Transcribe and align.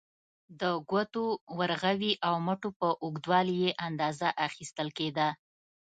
د 0.59 0.61
ګوتو، 0.89 1.25
ورغوي 1.57 2.13
او 2.27 2.33
مټو 2.45 2.69
په 2.79 2.87
اوږدوالي 3.03 3.55
یې 3.63 3.71
اندازه 3.87 4.27
اخیستل 4.47 4.89
کېده. 4.97 5.27